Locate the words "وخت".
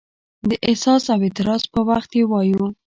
1.89-2.11